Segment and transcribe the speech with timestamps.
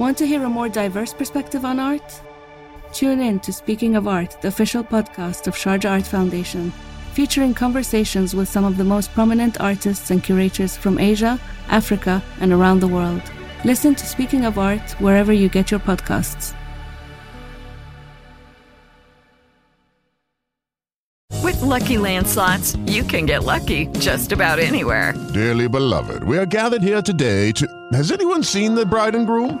[0.00, 2.22] Want to hear a more diverse perspective on art?
[2.90, 6.72] Tune in to Speaking of Art, the official podcast of Sharjah Art Foundation,
[7.12, 12.50] featuring conversations with some of the most prominent artists and curators from Asia, Africa, and
[12.50, 13.20] around the world.
[13.66, 16.54] Listen to Speaking of Art wherever you get your podcasts.
[21.42, 25.12] With Lucky Land slots, you can get lucky just about anywhere.
[25.34, 27.68] Dearly beloved, we are gathered here today to.
[27.92, 29.60] Has anyone seen the bride and groom?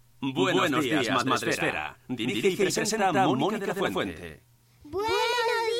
[0.21, 1.97] Buenos días, Madresfera.
[2.07, 4.43] Dirige y presenta Mónica de la Fuente.
[4.83, 5.09] Buenos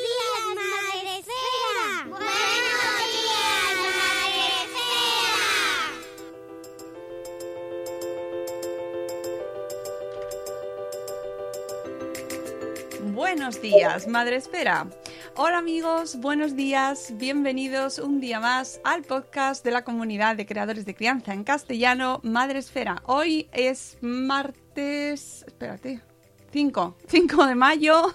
[0.02, 2.06] días, Madre Esfera.
[2.08, 4.46] Buenos días, Madre
[12.98, 13.12] Esfera.
[13.12, 14.86] Buenos días, Madre Espera.
[15.34, 20.84] Hola amigos, buenos días, bienvenidos un día más al podcast de la comunidad de creadores
[20.84, 23.02] de crianza en castellano, Madre Esfera.
[23.06, 26.02] Hoy es martes, espérate,
[26.52, 28.14] 5, 5 de mayo.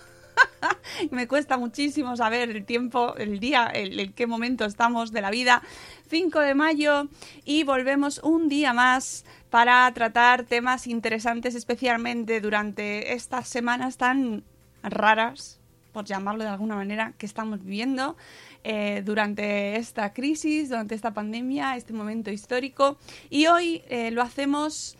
[1.12, 5.64] Me cuesta muchísimo saber el tiempo, el día, el, qué momento estamos de la vida.
[6.10, 7.08] 5 de mayo
[7.44, 14.44] y volvemos un día más para tratar temas interesantes, especialmente durante estas semanas tan
[14.84, 15.57] raras,
[15.98, 18.16] por llamarlo de alguna manera, que estamos viviendo
[18.64, 22.98] eh, durante esta crisis, durante esta pandemia, este momento histórico.
[23.32, 24.96] Y hoy eh, lo hacemos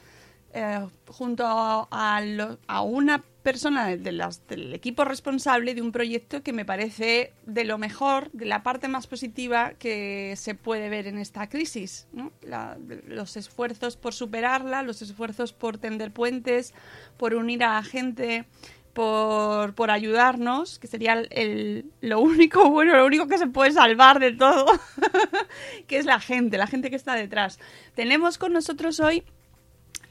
[0.54, 5.92] eh, junto a, a lo- a una persona de las- del equipo responsable de un
[5.92, 10.90] proyecto que me parece de lo mejor, de la parte más positiva que se puede
[10.90, 12.08] ver en esta crisis.
[12.12, 12.32] ¿no?
[12.42, 16.74] La- los esfuerzos por superarla, los esfuerzos por tender puentes,
[17.18, 18.46] por unir a la gente,
[18.98, 23.72] por, por ayudarnos, que sería el- el- lo único bueno, lo único que se puede
[23.72, 24.66] salvar de todo,
[25.88, 27.60] que es la gente, la gente que está detrás.
[27.94, 29.22] Tenemos con nosotros hoy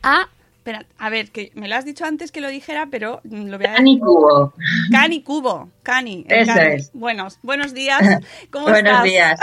[0.04, 0.28] a...
[0.58, 3.56] Espera, a ver, que me lo has dicho antes que lo dijera, pero mm, lo
[3.58, 4.54] voy a Cani Cubo.
[4.92, 6.24] Cani Cubo, Cani.
[6.28, 6.74] Eso Cani.
[6.76, 6.90] es.
[6.92, 8.02] Buenos, buenos días.
[8.52, 9.02] ¿Cómo Buenos estás?
[9.04, 9.40] días.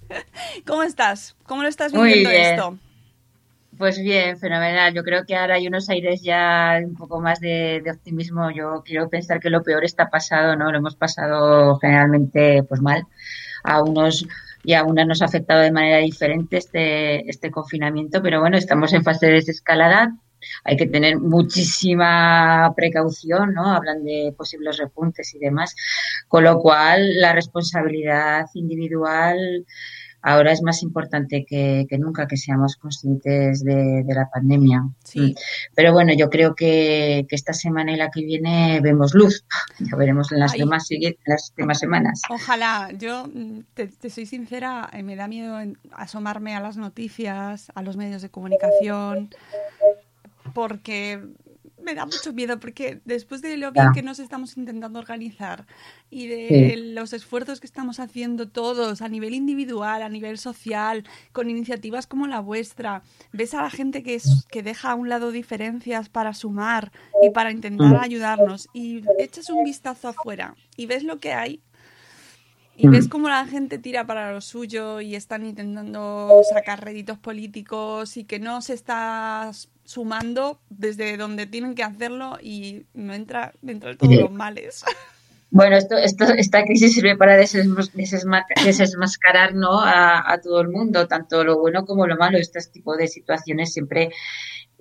[0.66, 1.36] ¿Cómo estás?
[1.46, 2.42] ¿Cómo lo estás Muy viviendo bien.
[2.46, 2.78] esto?
[3.82, 4.94] Pues bien, fenomenal.
[4.94, 8.48] Yo creo que ahora hay unos aires ya un poco más de, optimismo.
[8.52, 10.70] Yo quiero pensar que lo peor está pasado, ¿no?
[10.70, 13.02] Lo hemos pasado generalmente pues mal.
[13.64, 14.24] A unos
[14.62, 18.92] y a unas nos ha afectado de manera diferente este, este confinamiento, pero bueno, estamos
[18.92, 20.16] en fase de desescalada.
[20.62, 23.66] Hay que tener muchísima precaución, ¿no?
[23.66, 25.74] Hablan de posibles repuntes y demás.
[26.28, 29.66] Con lo cual, la responsabilidad individual
[30.22, 34.88] ahora es más importante que, que nunca que seamos conscientes de, de la pandemia.
[35.04, 35.20] Sí.
[35.20, 35.34] Mm.
[35.74, 39.44] Pero bueno, yo creo que, que esta semana y la que viene vemos luz.
[39.78, 40.60] Ya veremos en las Ay.
[40.60, 40.88] demás,
[41.26, 42.22] las demás semanas.
[42.30, 45.58] Ojalá, yo mm, te, te soy sincera, eh, me da miedo
[45.92, 49.30] asomarme a las noticias, a los medios de comunicación,
[50.54, 51.20] porque
[51.82, 55.66] me da mucho miedo, porque después de lo bien que nos estamos intentando organizar
[56.10, 56.82] y de Sí.
[56.94, 62.26] los esfuerzos que estamos haciendo todos a nivel individual, a nivel social, con iniciativas como
[62.26, 66.34] la vuestra, ves a la gente que, es, que deja a un lado diferencias para
[66.34, 66.92] sumar
[67.22, 68.00] y para intentar Mm.
[68.00, 71.60] ayudarnos y echas un vistazo afuera y ves lo que hay
[72.74, 73.10] y ves Mm.
[73.10, 78.38] cómo la gente tira para lo suyo y están intentando sacar réditos políticos y que
[78.38, 79.50] no se está
[79.92, 84.20] sumando desde donde tienen que hacerlo y no entra dentro de todos Sí.
[84.20, 84.84] los males.
[85.54, 89.82] Bueno, esto, esto, esta crisis sirve para desesmascarar ¿no?
[89.82, 92.38] a, a todo el mundo, tanto lo bueno como lo malo.
[92.38, 94.08] Este tipo de situaciones siempre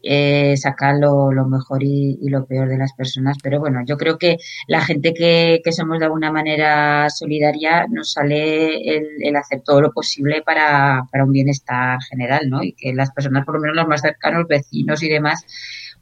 [0.03, 3.37] eh, sacan lo, lo mejor y, y lo peor de las personas.
[3.41, 4.37] Pero bueno, yo creo que
[4.67, 9.81] la gente que, que somos de alguna manera solidaria nos sale el, el hacer todo
[9.81, 12.63] lo posible para, para un bienestar general, ¿no?
[12.63, 15.45] Y que las personas, por lo menos los más cercanos, vecinos y demás,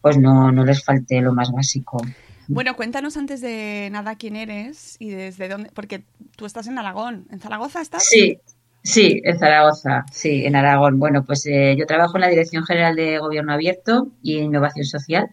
[0.02, 2.02] pues no, no les falte lo más básico.
[2.48, 6.04] Bueno, cuéntanos antes de nada quién eres y desde dónde, porque
[6.36, 7.28] tú estás en Aragón.
[7.30, 8.06] ¿En Zaragoza estás?
[8.06, 8.40] Sí,
[8.84, 11.00] sí, en Zaragoza, sí, en Aragón.
[11.00, 15.30] Bueno, pues eh, yo trabajo en la Dirección General de Gobierno Abierto y Innovación Social,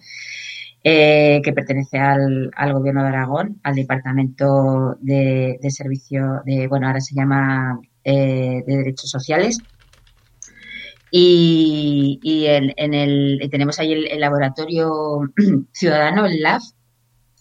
[0.84, 7.14] eh, que pertenece al, Gobierno de Aragón, al Departamento de, Servicio de, bueno, ahora se
[7.14, 9.58] llama eh, de Derechos Sociales.
[11.10, 15.20] Y, y en, en el, tenemos ahí el, el laboratorio
[15.72, 16.60] ciudadano, el LAB,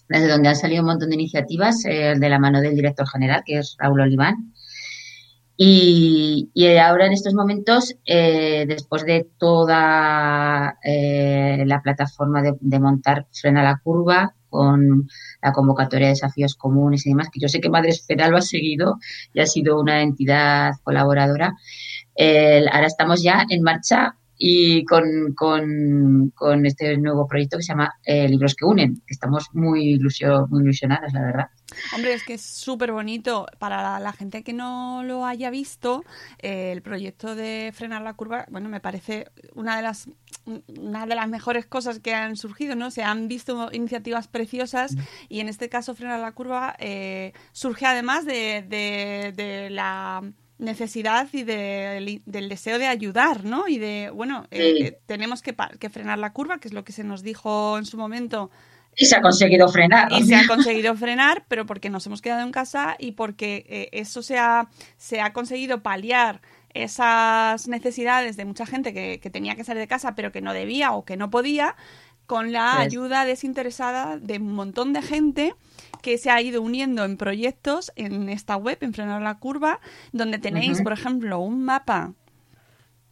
[0.08, 3.44] desde donde han salido un montón de iniciativas eh, de la mano del director general,
[3.46, 4.54] que es Raúl Oliván.
[5.58, 13.64] Y, ahora en estos momentos, eh, después de toda eh, la plataforma de, montar Frena
[13.64, 15.08] la Curva, con
[15.42, 18.42] la convocatoria de desafíos comunes y demás, que yo sé que Madres Espera lo ha
[18.42, 18.98] seguido
[19.34, 21.54] y ha sido una entidad colaboradora,
[22.16, 24.16] eh, ahora estamos ya en marcha
[24.48, 29.16] y con, con, con, este nuevo proyecto que se llama eh, Libros que Unen, que
[29.16, 31.50] estamos muy, ilusio, muy ilusionadas, la verdad.
[31.96, 33.48] Hombre, es que es súper bonito.
[33.58, 36.04] Para la, la, gente que no lo haya visto,
[36.38, 40.10] eh, el proyecto de frenar la curva, bueno, me parece una de las
[40.46, 42.92] una de las mejores cosas que han surgido, ¿no?
[42.92, 44.96] Se han visto iniciativas preciosas
[45.28, 50.22] y en este caso frenar la curva eh, surge además de, de, de la
[50.58, 53.68] necesidad y de, del deseo de ayudar, ¿no?
[53.68, 54.96] Y de, bueno, eh, sí.
[55.06, 57.98] tenemos que, que, frenar la curva, que es lo que se nos dijo en su
[57.98, 58.52] momento.
[58.96, 60.12] Y se ha conseguido frenar.
[60.14, 63.90] Y se ha conseguido frenar, pero porque nos hemos quedado en casa y porque eh,
[63.92, 66.42] eso se ha, se ha conseguido paliar
[66.74, 70.52] esas necesidades de mucha gente que, que, tenía que salir de casa pero que no
[70.52, 71.76] debía o que no podía,
[72.26, 75.56] con la ayuda desinteresada de un montón de gente
[76.02, 79.80] que se ha ido uniendo en proyectos en esta web, en Frenar la Curva,
[80.12, 80.84] donde tenéis, uh -huh.
[80.84, 82.14] por ejemplo, un mapa.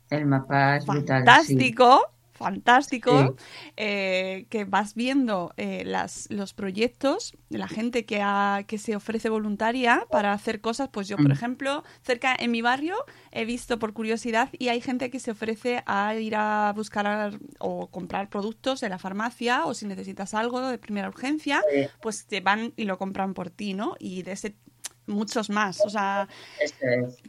[0.10, 1.86] El mapa es fantástico.
[1.86, 2.13] Brutal,
[2.44, 3.44] fantástico sí.
[3.78, 8.96] eh, que vas viendo eh, las, los proyectos de la gente que, ha, que se
[8.96, 11.32] ofrece voluntaria para hacer cosas pues yo por mm.
[11.32, 12.96] ejemplo cerca en mi barrio
[13.32, 17.88] he visto por curiosidad y hay gente que se ofrece a ir a buscar o
[17.88, 21.62] comprar productos de la farmacia o si necesitas algo de primera urgencia
[22.02, 24.56] pues te van y lo compran por ti no y de ese
[25.08, 25.82] muchos más.
[25.86, 26.28] O sea,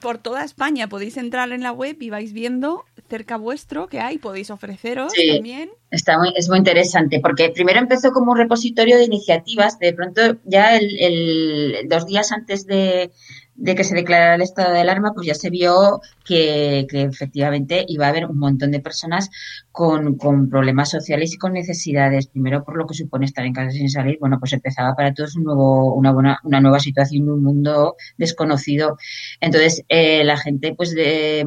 [0.01, 4.19] por toda España podéis entrar en la web y vais viendo cerca vuestro que hay,
[4.19, 5.71] podéis ofreceros sí, también.
[5.91, 10.37] Está muy, es muy interesante porque primero empezó como un repositorio de iniciativas, de pronto
[10.45, 13.11] ya el, el dos días antes de,
[13.57, 17.85] de que se declarara el estado de alarma, pues ya se vio que, que efectivamente
[17.89, 19.31] iba a haber un montón de personas
[19.71, 22.27] con, con, problemas sociales y con necesidades.
[22.27, 25.37] Primero, por lo que supone estar en casa sin salir, bueno, pues empezaba para todos
[25.37, 28.97] un nuevo, una, buena, una nueva situación, un mundo desconocido.
[29.41, 30.95] Entonces, eh, la gente, pues,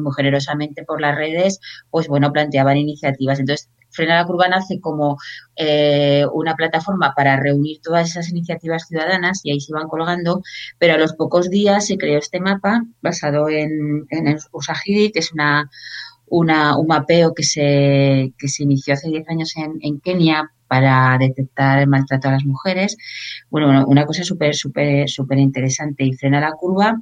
[0.00, 1.60] muy generosamente por las redes,
[1.90, 3.38] pues, bueno, planteaban iniciativas.
[3.40, 5.18] Entonces, Frena la Curva nace como
[5.56, 10.40] eh, una plataforma para reunir todas esas iniciativas ciudadanas y ahí se iban colgando,
[10.78, 15.32] pero a los pocos días se creó este mapa basado en, en Usagidi, que es
[15.32, 15.68] una,
[16.28, 21.80] un mapeo que se, que se inició hace 10 años en, en Kenia para detectar
[21.80, 22.96] el maltrato a las mujeres.
[23.50, 26.04] Bueno, una cosa súper, súper, súper interesante.
[26.04, 27.00] Y Frena la Curva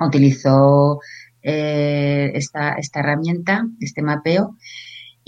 [0.00, 1.00] utilizó
[1.42, 4.56] eh, esta, esta herramienta, este mapeo,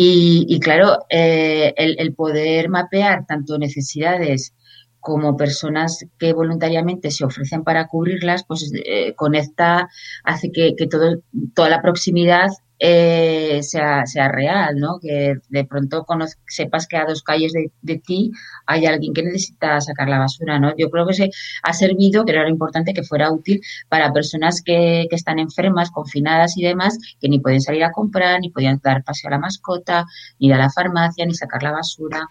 [0.00, 4.54] y, y claro, eh, el, poder mapear tanto necesidades
[5.00, 9.88] como personas que voluntariamente se ofrecen para cubrirlas, pues eh, conecta,
[10.22, 11.20] hace que, que todo,
[11.52, 12.48] toda la proximidad
[12.78, 14.98] eh, sea, sea real, ¿no?
[15.00, 16.06] Que de pronto
[16.46, 18.30] sepas que a dos calles de, de, ti
[18.66, 20.74] hay alguien que necesita sacar la basura, ¿no?
[20.76, 21.30] Yo creo que se
[21.62, 25.90] ha servido, que era lo importante, que fuera útil para personas que, que están enfermas,
[25.90, 29.38] confinadas y demás, que ni pueden salir a comprar, ni podían dar paseo a la
[29.38, 30.06] mascota,
[30.38, 32.28] ni ir a la farmacia, ni sacar la basura.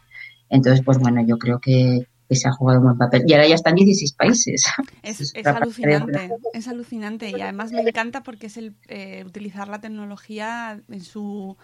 [0.49, 3.23] Entonces, pues bueno, yo creo que, que se ha jugado un buen papel.
[3.25, 4.65] Y ahora ya están 16 países.
[5.03, 7.29] Es, es, es alucinante, es alucinante.
[7.29, 11.55] Y además me encanta porque es el eh, utilizar la tecnología en su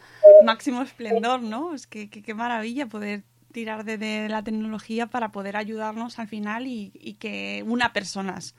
[0.45, 1.73] máximo esplendor, ¿no?
[1.73, 6.67] Es que qué maravilla poder tirar de, de, la tecnología para poder ayudarnos al final
[6.67, 8.55] y, y que una personas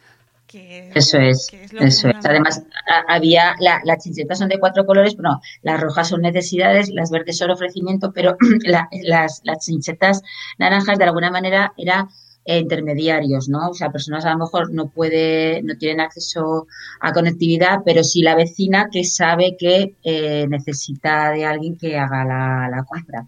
[0.47, 2.17] que, eso es, que es eso es.
[2.25, 6.23] Además, a, había la, las chinchetas son de cuatro colores, pero no, las rojas son
[6.23, 10.23] necesidades, las verdes son ofrecimiento, pero la, las, las chinchetas
[10.59, 12.09] naranjas de alguna manera era
[12.47, 13.71] eh, intermediarios, ¿no?
[13.71, 16.67] O sea, personas a lo mejor no puede, no tienen acceso
[17.01, 22.23] a conectividad, pero sí la vecina que sabe que eh, necesita de alguien que haga
[22.25, 23.27] la, la compra.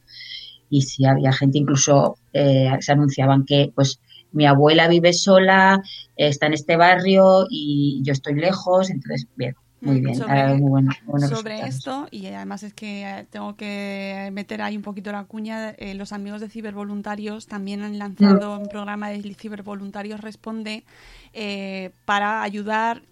[0.69, 4.01] Y si sí, había gente incluso eh, se anunciaban que pues
[4.33, 5.83] mi abuela vive sola,
[6.17, 9.55] está en este barrio y yo estoy lejos, entonces, bien.
[9.81, 10.71] Muy bien, sobre, muy
[11.05, 15.71] bueno, sobre esto, y además es que tengo que meter ahí un poquito la cuña,
[15.71, 18.63] eh, los amigos de cibervoluntarios también han lanzado mm.
[18.63, 20.85] un programa de cibervoluntarios Responde
[21.35, 23.03] eh, para ayudar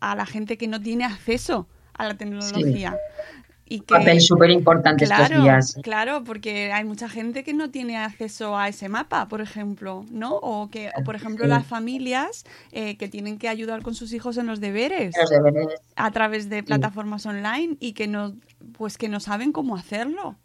[0.00, 2.92] a la gente que no tiene acceso a la tecnología.
[2.92, 3.42] Sí
[3.74, 3.94] y que...
[3.94, 5.78] Papel súper importante claro, estos días.
[5.82, 10.34] Claro, porque hay mucha gente que no tiene acceso a ese mapa, por ejemplo, ¿no?
[10.36, 11.48] O que, o por ejemplo, Sí.
[11.50, 15.80] las familias eh, que tienen que ayudar con sus hijos en los deberes Los deberes.
[15.96, 18.34] a través de plataformas online y que no,
[18.76, 20.36] pues que no saben cómo hacerlo.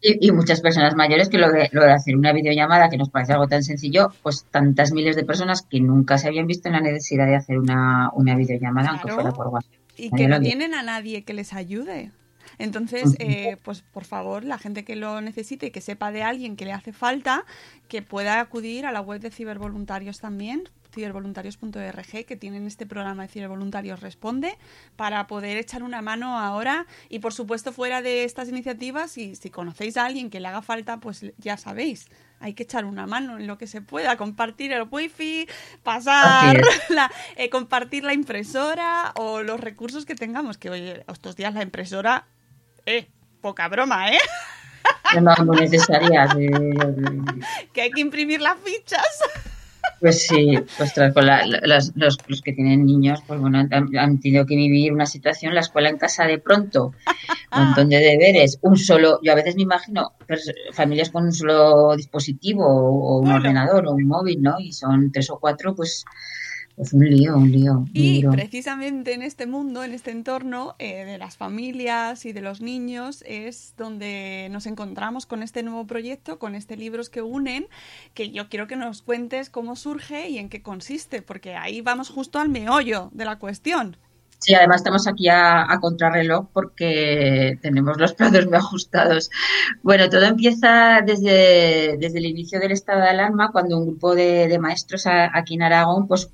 [0.00, 3.10] Y, y muchas personas mayores que lo de, lo de hacer una videollamada, que nos
[3.10, 6.74] parece algo tan sencillo, pues tantas miles de personas que nunca se habían visto en
[6.74, 9.72] la necesidad de hacer una, una videollamada, aunque fuera por WhatsApp.
[9.96, 12.12] y que no tienen a nadie que les ayude.
[12.58, 16.56] Entonces, eh, pues por favor, la gente que lo necesite y que sepa de alguien
[16.56, 17.44] que le hace falta,
[17.88, 23.28] que pueda acudir a la web de cibervoluntarios también, cibervoluntarios.org, que tienen este programa de
[23.28, 24.58] Cibervoluntarios Responde,
[24.96, 26.86] para poder echar una mano ahora.
[27.08, 30.62] Y por supuesto, fuera de estas iniciativas, y si conocéis a alguien que le haga
[30.62, 32.06] falta, pues ya sabéis.
[32.40, 35.48] Hay que echar una mano en lo que se pueda, compartir el wifi,
[35.82, 40.56] pasar, la, eh, compartir la impresora o los recursos que tengamos.
[40.58, 42.26] Que oye, estos días la impresora,
[42.86, 43.06] eh,
[43.40, 44.18] poca broma, ¿eh?
[45.22, 46.34] No, necesarias.
[46.38, 46.50] eh,
[47.72, 49.06] Que hay que imprimir las fichas.
[50.00, 53.96] Pues sí, pues tras- con la- las- los, los que tienen niños, pues bueno, han,
[53.96, 56.92] han tenido que vivir una situación, la escuela en casa de pronto,
[57.52, 60.12] un montón de deberes, un solo, yo a veces me imagino
[60.72, 63.36] familias con un solo dispositivo o, o un Bueno.
[63.38, 64.60] ordenador o un móvil, ¿no?
[64.60, 66.04] Y son tres o cuatro, pues,
[66.78, 67.72] pues un lío, un lío.
[67.78, 68.30] un Y lío.
[68.30, 73.22] precisamente en este mundo, en este entorno eh, de las familias y de los niños,
[73.26, 77.68] es donde nos encontramos con este nuevo proyecto, con este Libros que Unen,
[78.14, 82.08] que yo quiero que nos cuentes cómo surge y en qué consiste, porque ahí vamos
[82.10, 83.98] justo al meollo de la cuestión.
[84.40, 89.30] Sí, además estamos aquí a, a contrarreloj porque tenemos los plazos muy ajustados.
[89.82, 94.46] Bueno, todo empieza desde, desde el inicio del estado de alarma, cuando un grupo de,
[94.48, 96.30] de maestros a- aquí en Aragón, pues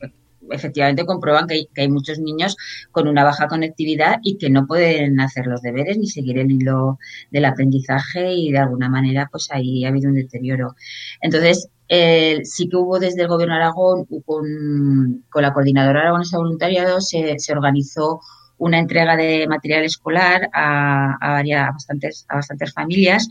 [0.51, 2.57] efectivamente comprueban que hay, que hay muchos niños
[2.91, 6.99] con una baja conectividad y que no pueden hacer los deberes ni seguir el hilo
[7.31, 10.75] del aprendizaje y de alguna manera pues ahí ha habido un deterioro.
[11.21, 16.37] Entonces, eh, sí que hubo desde el Gobierno de Aragón, con, con la Coordinadora Aragonesa
[16.37, 18.21] de Voluntariado, se, se organizó
[18.57, 23.29] una entrega de material escolar a, a, varias, bastantes, a bastantes familias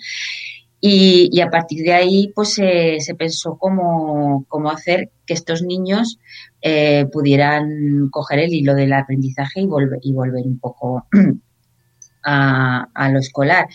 [0.86, 6.20] y, a partir de ahí pues se, pensó cómo, hacer que estos niños
[6.62, 11.08] eh, pudieran coger el hilo del aprendizaje y volver, y volver un poco
[12.26, 13.70] a, lo escolar.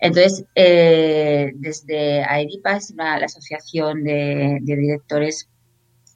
[0.00, 5.50] Entonces, eh, desde AEDIPA, es la Asociación de, Directores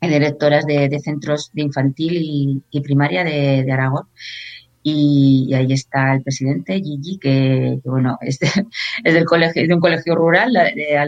[0.00, 4.09] y Directoras de, Centros de Infantil y, Primaria de Aragón,
[4.83, 8.49] y, ahí está el presidente Gigi que, bueno es, de,
[9.05, 10.99] es, del colegio de un colegio rural de, de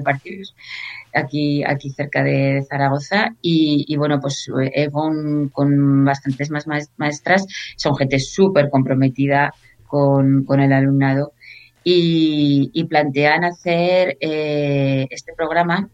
[1.14, 7.96] aquí aquí cerca de Zaragoza y, bueno pues eh, con, con, bastantes más maestras son
[7.96, 9.52] gente súper comprometida
[9.86, 11.32] con, con, el alumnado
[11.84, 15.88] y, y plantean hacer eh, este programa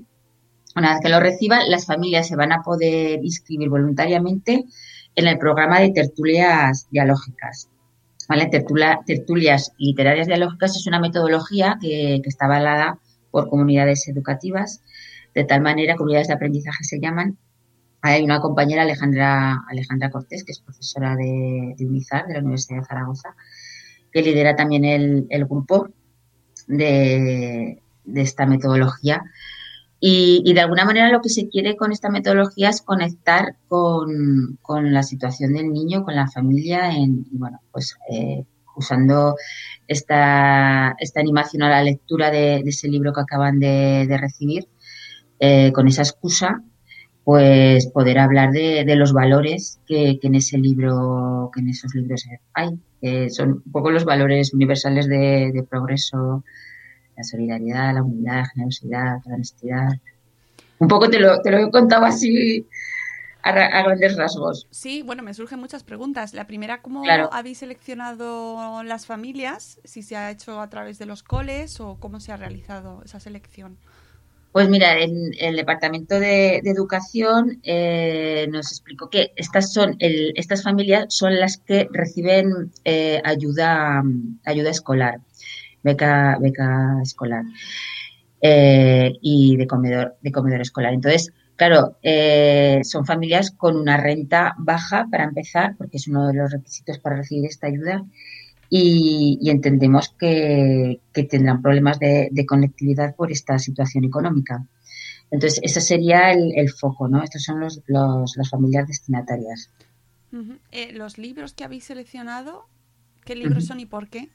[0.75, 4.65] una vez que lo reciban, las familias se van a poder inscribir voluntariamente
[5.15, 7.69] en el programa de tertulias dialógicas.
[8.29, 8.47] ¿Vale?
[8.47, 12.99] Tertulia, tertulias literarias dialógicas es una metodología que, está avalada
[13.31, 14.83] por comunidades educativas
[15.35, 17.39] de tal manera, comunidades de aprendizaje se llaman.
[18.03, 22.87] Hay una compañera, Alejandra, Cortés, que es profesora de, de UNIZAR, de la Universidad de
[22.87, 23.35] Zaragoza,
[24.13, 25.89] que lidera también el grupo
[26.67, 29.23] de, de, esta metodología.
[30.05, 34.93] Y, de alguna manera lo que se quiere con esta metodología es conectar con, con
[34.93, 38.45] la situación del niño, con la familia, en, bueno, pues eh,
[38.77, 39.37] usando
[39.87, 44.67] esta, esta animación a la lectura de, ese libro que acaban de, recibir
[45.39, 46.63] eh, con esa excusa,
[47.23, 52.71] pues poder hablar de, los valores que, en ese libro, que en esos libros hay,
[53.01, 56.43] que son un poco los valores universales de progreso,
[57.17, 59.89] la solidaridad, la humildad, la generosidad, la honestidad.
[60.79, 62.67] Un poco te lo, te lo he contado así
[63.43, 64.67] a, a, grandes rasgos.
[64.71, 66.35] Sí, bueno, me surgen muchas preguntas.
[66.35, 67.29] La primera, ¿cómo claro.
[67.33, 69.81] habéis seleccionado las familias?
[69.85, 73.21] Si se ha hecho a través de los coles o cómo se ha realizado esa
[73.21, 73.79] selección.
[74.53, 80.63] Pues mira, en el Departamento de, Educación eh, nos explicó que estas son el, estas
[80.63, 84.03] familias son las que reciben eh, ayuda
[84.45, 85.21] ayuda escolar,
[85.83, 87.45] beca beca escolar
[88.41, 90.95] eh, y de comedor de comedor escolar.
[90.95, 91.97] Entonces, claro,
[92.83, 97.17] son familias con una renta baja para empezar, porque es uno de los requisitos para
[97.17, 98.05] recibir esta ayuda
[98.75, 104.67] y, entendemos que, tendrán problemas de, conectividad por esta situación económica.
[105.31, 107.23] Entonces, ese sería el, foco, ¿no?
[107.23, 109.71] Estos son los, las familias destinatarias.
[110.71, 112.65] Eh, ¿Los libros que habéis seleccionado,
[113.27, 114.31] qué libros son y por qué?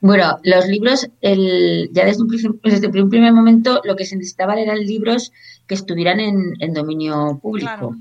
[0.00, 4.54] Bueno, los libros, el, ya desde un, desde un primer momento, lo que se necesitaba
[4.54, 5.32] eran libros
[5.66, 7.96] que estuvieran en, dominio público.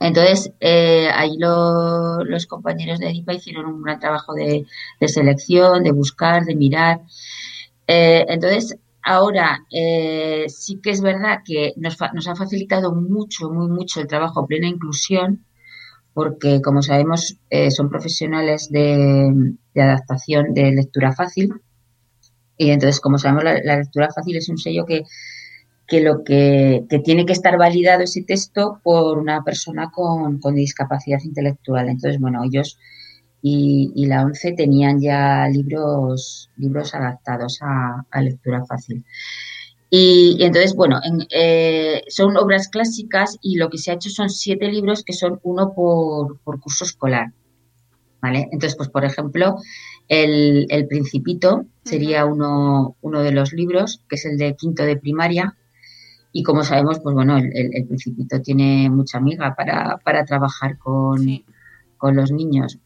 [0.00, 4.66] Entonces, eh, ahí los compañeros de EDIPA hicieron un gran trabajo de,
[5.06, 7.02] selección, de buscar, de mirar.
[7.86, 13.68] Eh, entonces, ahora eh, sí que es verdad que nos, nos, ha facilitado mucho, muy
[13.68, 15.44] mucho el trabajo plena inclusión,
[16.14, 17.38] porque como sabemos
[17.70, 21.52] son profesionales de, adaptación de lectura fácil.
[22.56, 25.04] Y entonces, como sabemos, la lectura fácil es un sello que
[25.92, 31.90] que lo que, tiene que estar validado ese texto por una persona con, discapacidad intelectual.
[31.90, 32.78] Entonces, bueno, ellos
[33.42, 39.04] y, la ONCE tenían ya libros, libros adaptados a, lectura fácil.
[39.94, 44.68] Y, entonces, bueno, eh, son obras clásicas y lo que se ha hecho son siete
[44.68, 47.34] libros que son uno por, curso escolar.
[48.22, 48.48] ¿Vale?
[48.52, 49.56] Entonces, pues por ejemplo,
[50.08, 55.58] el, Principito sería uno, uno de los libros, que es el de quinto de primaria,
[56.32, 61.44] y como sabemos, pues bueno, el, el, Principito tiene mucha amiga para, para trabajar con,
[61.98, 62.78] con, los niños.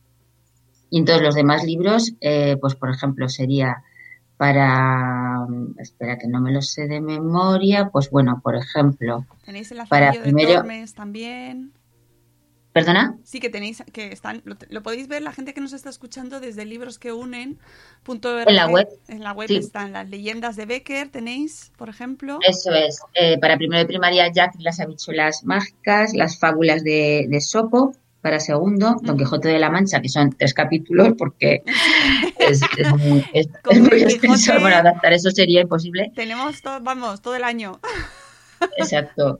[0.90, 3.84] Y entonces los demás libros, eh, pues por ejemplo, sería
[4.36, 5.46] para,
[5.78, 10.12] espera que no me lo sé de memoria, pues bueno, por ejemplo, Tenéis el para
[10.12, 11.72] primero, de también.
[12.76, 13.16] ¿Perdona?
[13.24, 16.66] Sí, que tenéis, que están, lo, podéis ver la gente que nos está escuchando desde
[16.66, 17.58] libros que unen.
[18.06, 18.86] en la web.
[19.08, 22.38] En la web están las leyendas de Becker, tenéis, por ejemplo.
[22.46, 23.00] Eso es.
[23.14, 27.94] Eh, para primero de primaria, Jack y las habichuelas mágicas, las fábulas de, Sopo.
[28.26, 31.62] Para segundo, Don Quijote de la Mancha, que son tres capítulos, porque
[32.40, 32.60] es,
[32.98, 33.24] muy,
[34.02, 34.58] extenso.
[34.58, 36.10] Bueno, adaptar eso sería imposible.
[36.12, 37.78] Tenemos, vamos, todo el año.
[38.78, 39.38] Exacto.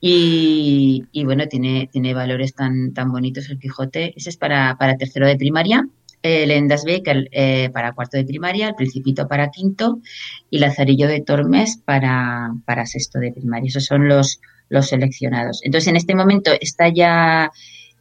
[0.00, 4.14] Y, bueno, tiene, tiene valores tan, tan bonitos el Quijote.
[4.16, 5.86] Ese es para, para tercero de primaria.
[6.22, 10.00] El Endas Becker eh, para cuarto de primaria, el Principito para quinto
[10.48, 13.68] y Lazarillo de Tormes para, para sexto de primaria.
[13.68, 15.60] Esos son los, los seleccionados.
[15.62, 17.52] Entonces, en este momento está ya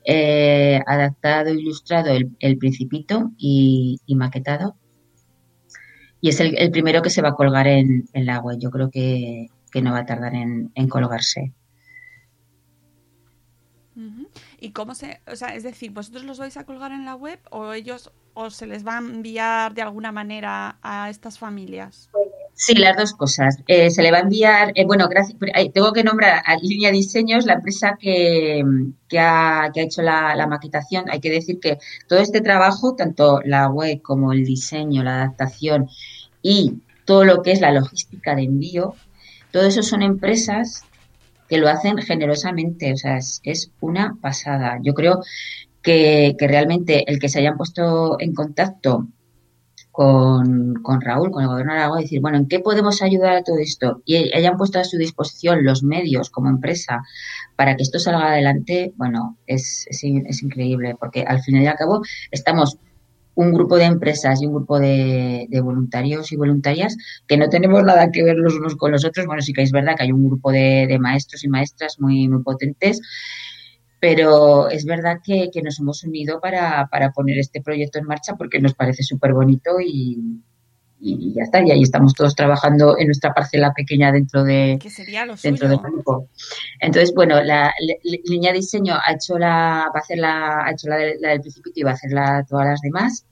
[0.05, 2.09] eh, adaptado, ilustrado
[2.39, 4.75] el, Principito y, maquetado.
[6.19, 8.57] Y es el, primero que se va a colgar en, en la web.
[8.59, 9.47] Yo creo que,
[9.81, 11.53] no va a tardar en, en colgarse.
[14.59, 17.39] ¿Y cómo se, o sea, es decir, vosotros los vais a colgar en la web
[17.49, 22.09] o ellos o se les va a enviar de alguna manera a estas familias?
[22.63, 23.57] Sí, las dos cosas.
[23.65, 25.35] Eh, se le va a enviar, eh, bueno, gracias,
[25.73, 28.63] tengo que nombrar a Línea Diseños, la empresa que,
[29.07, 31.05] que, ha, que ha, hecho la, la, maquetación.
[31.09, 35.89] Hay que decir que todo este trabajo, tanto la web como el diseño, la adaptación
[36.43, 38.93] y todo lo que es la logística de envío,
[39.49, 40.83] todo eso son empresas
[41.49, 44.77] que lo hacen generosamente, o sea, es, una pasada.
[44.83, 45.23] Yo creo
[45.81, 49.07] que, realmente el que se hayan puesto en contacto
[49.91, 53.57] con, Raúl, con el gobierno de Aragón, decir, bueno, ¿en qué podemos ayudar a todo
[53.57, 54.01] esto?
[54.05, 57.03] Y hayan puesto a su disposición los medios como empresa
[57.55, 61.75] para que esto salga adelante, bueno, es, es, es increíble, porque al fin y al
[61.75, 62.01] cabo
[62.31, 62.77] estamos
[63.35, 68.11] un grupo de empresas y un grupo de, voluntarios y voluntarias que no tenemos nada
[68.11, 69.25] que ver los unos con los otros.
[69.25, 72.43] Bueno, sí que es verdad que hay un grupo de, maestros y maestras muy, muy
[72.43, 73.01] potentes,
[74.01, 78.59] pero es verdad que, nos hemos unido para, para, poner este proyecto en marcha porque
[78.59, 80.41] nos parece súper bonito y,
[80.99, 84.79] y ya está, y ahí estamos todos trabajando en nuestra parcela pequeña dentro de
[85.43, 86.29] dentro del grupo.
[86.79, 87.71] Entonces, bueno, la,
[88.23, 91.71] línea de diseño ha hecho la, va a hacer la, ha hecho la, del principio
[91.75, 93.27] y va a hacer la, todas las demás.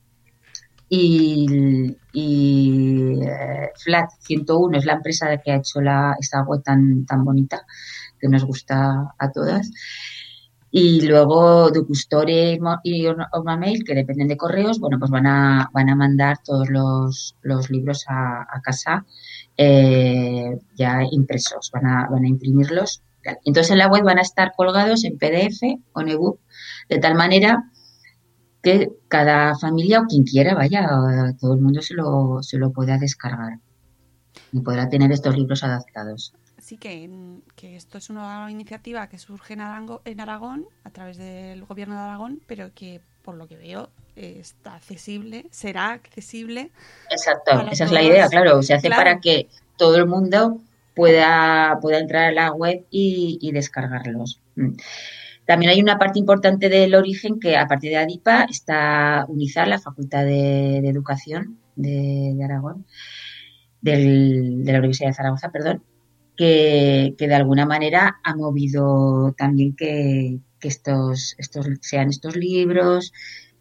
[0.88, 7.06] Y, y eh, Flat 101 es la empresa que ha hecho la, esta web tan,
[7.08, 7.66] tan bonita
[8.20, 9.72] que nos gusta a todas.
[10.72, 15.96] Y luego Ducustore y Mail, que dependen de correos, bueno, pues van a, van a
[15.96, 19.06] mandar todos los, los libros a, casa
[19.58, 23.02] eh, ya impresos, van a, van a imprimirlos.
[23.46, 25.62] Entonces en la web van a estar colgados en PDF
[25.94, 26.40] o en ebook,
[26.88, 27.70] de tal manera
[28.62, 30.88] que cada familia o quien quiera, vaya,
[31.40, 33.60] todo el mundo se lo, se lo pueda descargar.
[34.52, 36.34] y podrá tener estos libros adaptados.
[36.70, 37.10] Así que,
[37.56, 41.96] que esto es una iniciativa que surge en, Arango, en Aragón a través del gobierno
[41.96, 46.70] de Aragón, pero que por lo que veo está accesible, será accesible.
[47.10, 50.60] Exacto, esa es la idea, claro, se hace para que todo el mundo
[50.94, 54.40] pueda, pueda entrar a la web y, descargarlos.
[54.56, 54.74] Mm.
[55.48, 59.80] También hay una parte importante del origen que a partir de ADIPA está UNIZAR, la
[59.80, 62.86] Facultad de, Educación de, Aragón,
[63.82, 65.82] de la Universidad de Zaragoza, perdón,
[66.40, 73.12] que, de alguna manera ha movido también que, estos, estos sean estos libros.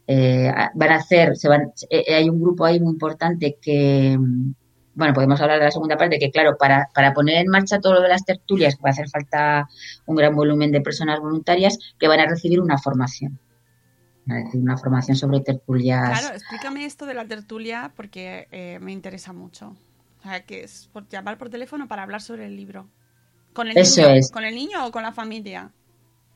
[0.07, 4.17] Eh, van a hacer, se van, eh, hay un grupo ahí muy importante que,
[4.95, 7.95] bueno, podemos hablar de la segunda parte, que claro, para, para poner en marcha todo
[7.95, 9.69] lo de las tertulias, va a hacer falta
[10.07, 13.41] un gran volumen de personas voluntarias que van a recibir una formación.
[14.55, 16.21] Una formación sobre tertulias.
[16.21, 19.75] Claro, explícame esto de la tertulia porque eh, me interesa mucho.
[20.47, 22.89] Que es por llamar por teléfono para hablar sobre el libro.
[23.53, 24.31] ¿Con el Eso niño, es.
[24.31, 25.73] ¿Con el niño o con la familia?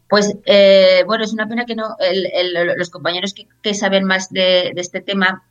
[0.08, 1.96] Pues eh, bueno, es una pena que no
[2.76, 5.42] los compañeros que, saben más de, este tema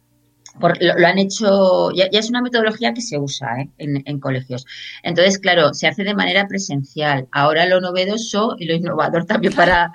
[0.59, 3.69] lo, han hecho, ya, es una metodología que se usa ¿eh?
[3.77, 4.65] en, colegios.
[5.01, 7.27] Entonces, claro, se hace de manera presencial.
[7.31, 9.91] Ahora lo novedoso y lo innovador también para,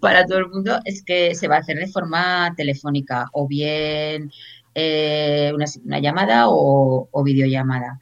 [0.00, 4.30] para todo el mundo es que se va a hacer de forma telefónica o bien
[4.74, 7.98] eh, una, llamada o, videollamada.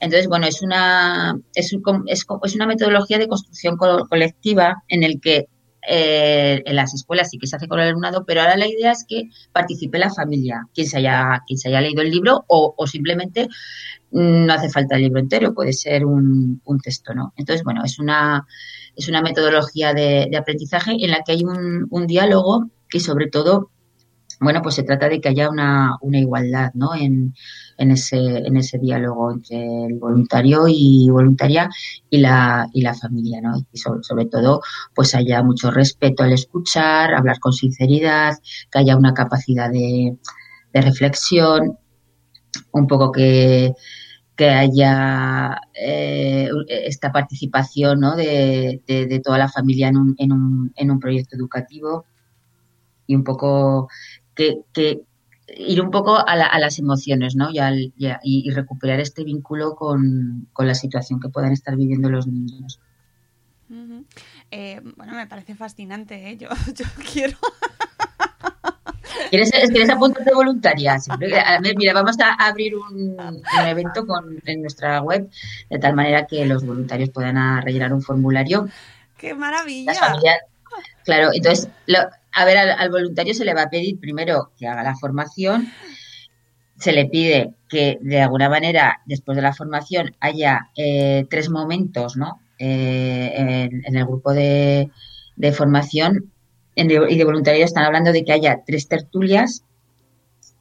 [0.00, 1.74] Entonces, bueno, es una, es,
[2.06, 5.48] es una metodología de construcción colectiva en el que
[5.88, 8.90] eh, en las escuelas sí que se hace con el alumnado, pero ahora la idea
[8.90, 12.74] es que participe la familia, quien se haya, quien se haya leído el libro o,
[12.86, 13.48] simplemente
[14.10, 17.32] no hace falta el libro entero, puede ser un, texto, ¿no?
[17.36, 18.46] Entonces, bueno, es una,
[18.96, 23.70] es una metodología de, aprendizaje en la que hay un, un diálogo que sobre todo
[24.40, 26.94] bueno, pues se trata de que haya una, una igualdad ¿no?
[26.94, 27.34] en,
[27.78, 31.70] en, ese, en ese diálogo entre el voluntario y voluntaria
[32.10, 33.54] y la, y la familia, ¿no?
[33.72, 34.60] Y sobre, todo,
[34.94, 38.34] pues haya mucho respeto al escuchar, hablar con sinceridad,
[38.70, 40.18] que haya una capacidad de,
[40.72, 41.78] de reflexión,
[42.72, 43.72] un poco que,
[44.36, 48.16] que haya eh, esta participación ¿no?
[48.16, 52.04] de, de, toda la familia en un, en, un, en un proyecto educativo
[53.06, 53.88] y un poco
[54.36, 55.02] que,
[55.48, 57.48] ir un poco a, las emociones, ¿no?
[57.50, 62.80] Y, recuperar este vínculo con, la situación que puedan estar viviendo los niños.
[64.50, 66.36] Eh, bueno, me parece fascinante, ¿eh?
[66.36, 66.48] Yo,
[67.12, 67.36] quiero...
[69.30, 70.96] ¿Quieres, ¿Quieres apuntarte voluntaria?
[71.76, 73.16] mira, vamos a abrir un,
[73.66, 75.28] evento con, en nuestra web
[75.68, 78.68] de tal manera que los voluntarios puedan rellenar un formulario.
[79.16, 79.92] ¡Qué maravilla!
[81.06, 81.98] Claro, entonces lo,
[82.36, 85.68] a ver, al, voluntario se le va a pedir primero que haga la formación,
[86.78, 92.16] se le pide que de alguna manera después de la formación haya eh, tres momentos,
[92.16, 92.40] ¿no?
[92.58, 94.90] Eh, en, el grupo de,
[95.54, 96.30] formación
[96.74, 99.64] y de voluntariado están hablando de que haya tres tertulias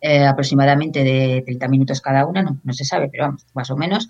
[0.02, 3.76] eh, aproximadamente de 30 minutos cada una, no, no, se sabe, pero vamos, más o
[3.76, 4.08] menos,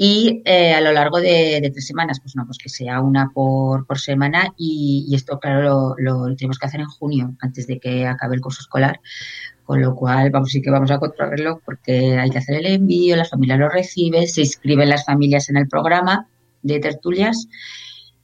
[0.00, 3.84] y eh, a lo largo de, tres semanas, pues no, pues que sea una por,
[3.84, 8.36] por semana y, esto, claro, lo, tenemos que hacer en junio, antes de que acabe
[8.36, 9.00] el curso escolar,
[9.64, 13.16] con lo cual vamos sí que vamos a controlarlo porque hay que hacer el envío,
[13.16, 16.28] la familia lo recibe, se inscriben las familias en el programa
[16.62, 17.48] de tertulias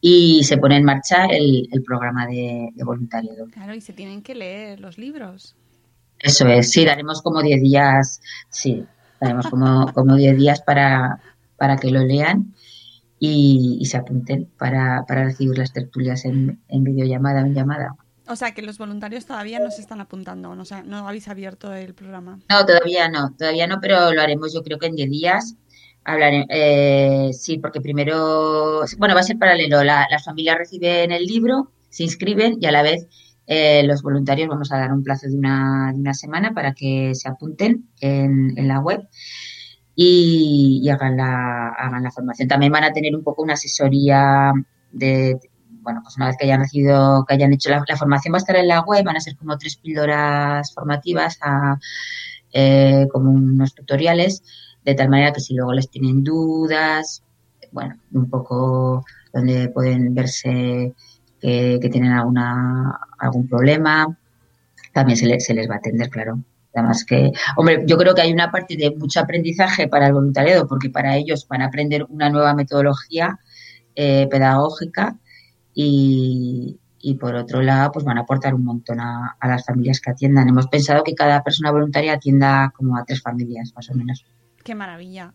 [0.01, 3.47] y se pone en marcha el, programa de, de, voluntariado.
[3.51, 5.57] Claro, y se tienen que leer los libros.
[6.21, 8.85] Eso es, sí, daremos como 10 días, sí,
[9.21, 11.19] daremos como, como 10 días para,
[11.65, 12.55] para que lo lean
[13.19, 17.97] y, se apunten para, recibir las tertulias en, en videollamada o en llamada.
[18.29, 21.95] O sea, que los voluntarios todavía no se están apuntando, no, no habéis abierto el
[21.95, 22.39] programa.
[22.51, 25.55] No, todavía no, todavía no, pero lo haremos yo creo que en 10 días.
[26.05, 29.83] Hablaré, eh, sí, porque primero, bueno, va a ser paralelo.
[29.83, 33.07] las familias reciben el libro, se inscriben y a la vez
[33.47, 37.15] eh, los voluntarios vamos a dar un plazo de una, de una semana para que
[37.15, 39.09] se apunten en, en la web
[39.97, 42.49] y, hagan, la, hagan la formación.
[42.49, 44.53] También van a tener un poco una asesoría
[44.93, 45.39] de,
[45.83, 48.57] bueno, pues una vez que hayan recibido, que hayan hecho la, formación va a estar
[48.57, 51.79] en la web, van a ser como tres píldoras formativas, a,
[52.53, 54.43] eh, como unos tutoriales,
[54.85, 57.23] de tal manera que si luego les tienen dudas,
[57.73, 60.95] bueno, un poco donde pueden verse
[61.41, 64.17] que, tienen alguna, algún problema,
[64.93, 66.39] también se, se les va a atender, claro.
[66.75, 70.67] Además que, hombre, yo creo que hay una parte de mucho aprendizaje para el voluntariado,
[70.67, 73.39] porque para ellos van a aprender una nueva metodología
[73.95, 75.17] eh, pedagógica
[75.73, 76.79] y,
[77.21, 80.49] por otro lado, pues van a aportar un montón a, las familias que atiendan.
[80.49, 84.25] Hemos pensado que cada persona voluntaria atienda como a tres familias, más o menos.
[84.65, 85.33] Qué maravilla.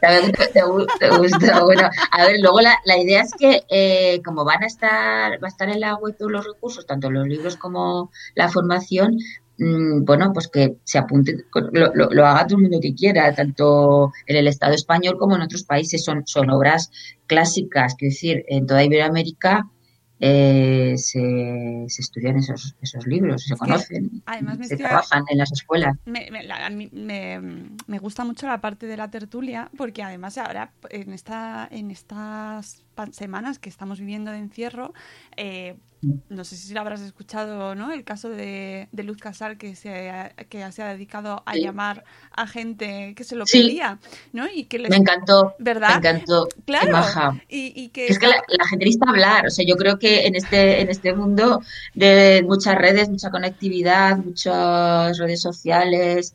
[0.00, 1.64] Te gusta.
[1.64, 5.46] Bueno, a ver, luego la, la idea es que eh, como van a estar, va
[5.46, 9.18] a estar en la web todos los recursos, tanto los libros como la formación,
[9.60, 13.32] mm, bueno, pues que se apunte, lo, lo- lo haga todo el mundo que quiera,
[13.34, 16.02] tanto en el Estado español como en otros países.
[16.04, 16.90] Son, son obras
[17.26, 19.68] clásicas, quiero decir, en toda Iberoamérica
[20.22, 25.50] eh, se, se estudian esos, esos libros, se conocen, además se estoy- trabajan en las
[25.50, 25.96] escuelas.
[26.04, 27.40] Me, me- la- me-
[27.86, 32.82] me gusta mucho la parte de la tertulia porque además ahora en esta en estas
[33.12, 34.92] semanas que estamos viviendo de encierro
[35.38, 39.74] eh, no sé si lo habrás escuchado no el caso de, de Luz Casal que
[39.76, 41.62] se ha, que se ha dedicado a Sí.
[41.62, 43.62] llamar a gente que se lo Sí.
[43.62, 43.98] pedía
[44.32, 46.00] no y que les Me encantó, ¿Verdad?
[46.00, 46.48] me encantó.
[46.48, 47.32] Qué claro maja.
[47.48, 50.26] y, y que Es que la, la gente necesita hablar, o sea, yo creo que
[50.26, 51.60] en este, en este mundo
[51.94, 56.34] de muchas redes, mucha conectividad, muchas redes sociales,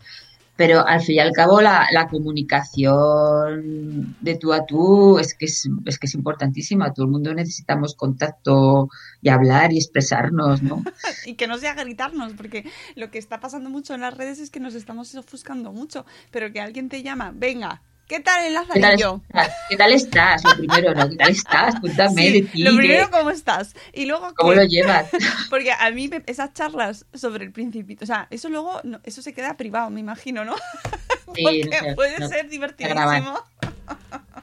[0.56, 5.46] pero al fin y al cabo la, la comunicación de tú a tú es que
[5.46, 6.94] es, es que es importantísima.
[6.94, 8.90] Todo el mundo necesitamos contacto
[9.22, 10.84] y hablar y expresarnos, ¿no?
[11.26, 14.50] y que no sea gritarnos, porque lo que está pasando mucho en las redes es
[14.50, 18.80] que nos estamos ofuscando mucho, pero que alguien te llama, venga, ¿qué tal el ¿Qué
[18.80, 19.52] tal estás?
[19.70, 20.44] ¿Qué tal estás?
[20.46, 21.10] Lo primero, ¿no?
[21.10, 21.76] ¿Qué tal estás?
[21.82, 22.64] Cuéntame Sí, de ti.
[22.64, 23.76] lo primero, ¿cómo estás?
[23.94, 24.58] Y luego, ¿Cómo ¿qué?
[24.58, 25.08] lo llevas?
[25.50, 29.34] Porque a mí esas charlas sobre el principito, o sea, eso luego, no- eso se
[29.34, 30.56] queda privado, me imagino, ¿no?
[31.34, 33.40] Sí, Porque no puede no- ser divertidísimo.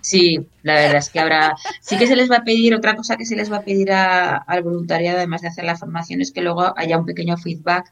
[0.03, 1.55] Sí, la verdad es que habrá.
[1.81, 3.93] Sí que se les va a pedir, otra cosa que se les va a pedir
[3.93, 7.87] a- al voluntariado, además de hacer la formación, es que luego haya un pequeño feedback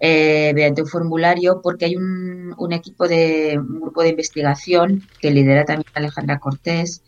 [0.00, 5.30] eh, mediante un formulario, porque hay un, un equipo de, un grupo de investigación que
[5.30, 7.02] lidera también Alejandra Cortés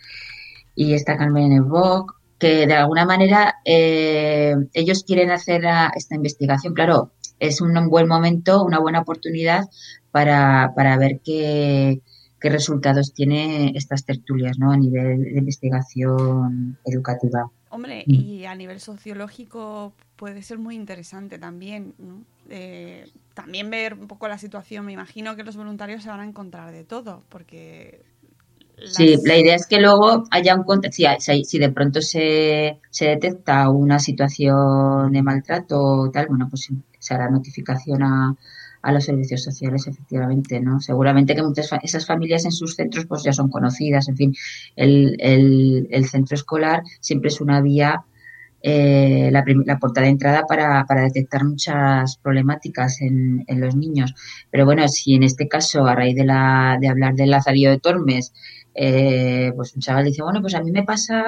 [0.74, 6.74] y está Carmen Evoc, que de alguna manera eh, ellos quieren hacer a- esta investigación.
[6.74, 9.64] Claro, es un buen momento, una buena oportunidad
[10.10, 12.00] para, para ver qué,
[12.40, 14.70] qué resultados tiene estas tertulias ¿no?
[14.72, 17.48] a nivel de investigación educativa.
[17.70, 18.12] Hombre, Mm.
[18.14, 22.22] y a nivel sociológico puede ser muy interesante también, ¿no?
[22.52, 24.86] Eh, también ver un poco la situación.
[24.86, 28.04] Me imagino que los voluntarios se van a encontrar de todo, porque...
[28.84, 33.68] Sí, la idea es que luego haya un si, si- de pronto se, se detecta
[33.70, 38.34] una situación de maltrato o tal, bueno, pues se hará notificación a,
[38.82, 40.80] a los servicios sociales, efectivamente, ¿no?
[40.80, 44.34] Seguramente que muchas esas familias en sus centros pues ya son conocidas, en fin,
[44.74, 48.04] el, el, el centro escolar siempre es una vía,
[48.62, 54.14] eh, la, la puerta de entrada para, para detectar muchas problemáticas en, en los niños.
[54.50, 57.80] Pero bueno, si en este caso, a raíz de, la, de hablar del Lazarillo de
[57.80, 58.32] Tormes,
[58.74, 61.22] eh, pues un chaval dice, bueno, pues a mí me pasa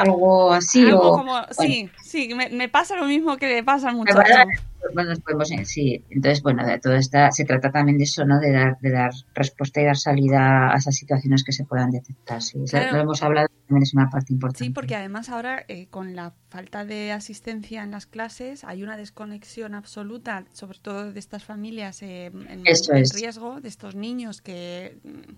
[0.00, 1.16] algo así Algo o...
[1.18, 4.18] como, bueno, sí, sí, me, me pasa lo mismo que le pasa al muchacho.
[4.18, 4.44] pasa-
[4.92, 8.38] bueno, podemos, eh, sí, entonces, bueno, de todo esta, se trata también de eso, ¿no?
[8.38, 12.42] De dar, de dar respuesta y dar salida a esas situaciones que se puedan detectar.
[12.42, 12.92] Sí, Claro.
[12.96, 14.62] lo hemos hablado, también es una parte importante.
[14.62, 18.98] Sí, porque además ahora eh, con la falta de asistencia en las clases hay una
[18.98, 23.14] desconexión absoluta, sobre todo de estas familias eh, en, Eso en es.
[23.14, 25.32] riesgo, de estos niños que, mm,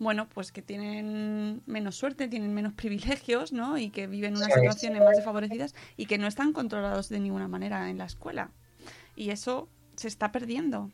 [0.00, 3.78] bueno, pues que tienen menos suerte, tienen menos privilegios, ¿no?
[3.78, 7.88] Y que viven unas situaciones más desfavorecidas y que no están controlados de ninguna manera
[7.90, 8.50] en la escuela.
[9.14, 10.90] Y eso se está perdiendo.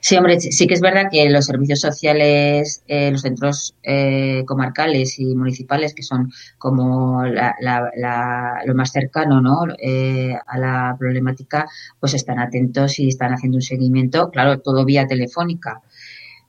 [0.00, 4.44] Sí, hombre, sí sí que es verdad que los servicios sociales, eh, los centros eh,
[4.46, 9.60] comarcales y municipales, que son como la- la- la- lo más cercano ¿no?
[9.78, 15.06] Eh, a la problemática, pues están atentos y están haciendo un seguimiento, claro, todo vía
[15.06, 15.80] telefónica.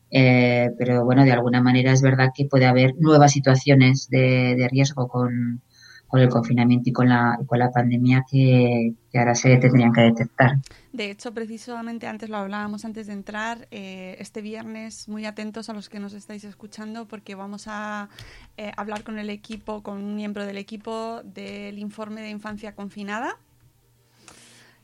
[0.09, 4.67] Eh, pero bueno, de alguna manera es verdad que puede haber nuevas situaciones de, de
[4.69, 5.61] riesgo con,
[6.07, 9.91] con el confinamiento y con la, y con la pandemia que, que ahora se tendrían
[9.91, 10.57] que detectar.
[10.93, 15.73] De hecho, precisamente antes lo hablábamos antes de entrar, eh, este viernes muy atentos a
[15.73, 18.09] los que nos estáis escuchando porque vamos a
[18.55, 23.37] eh, hablar con el equipo, con un miembro del equipo del informe de infancia confinada.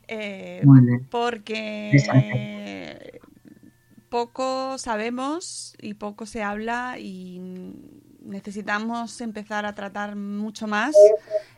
[0.06, 0.62] Eh,
[1.10, 3.13] porque.
[4.14, 7.40] Poco sabemos y poco se habla y
[8.20, 10.94] necesitamos empezar a tratar mucho más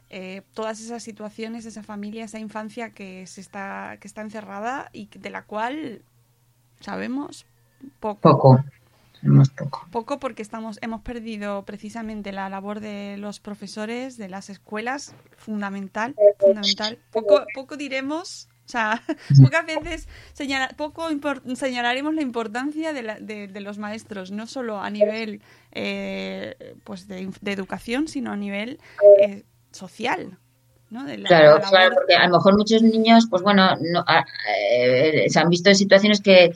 [0.08, 5.10] eh, todas esas situaciones, esa familia, esa infancia que se está que está encerrada y
[5.18, 6.00] de la cual
[6.80, 7.44] sabemos
[8.00, 8.22] poco.
[8.22, 8.64] Poco,
[9.20, 9.86] sabemos poco.
[9.92, 16.16] Poco porque estamos hemos perdido precisamente la labor de los profesores de las escuelas fundamental
[16.38, 19.00] fundamental poco poco diremos o sea
[19.42, 21.08] pocas veces señala, poco
[21.54, 25.40] señalaremos la importancia de, la- de- de los maestros no solo a nivel
[25.72, 28.78] eh, pues de, educación sino a nivel
[29.22, 30.36] eh, social
[30.90, 31.04] ¿no?
[31.04, 34.24] De la- Claro, la claro, porque a lo mejor muchos niños, pues bueno, no, a-
[34.70, 36.52] eh, se han visto en situaciones que,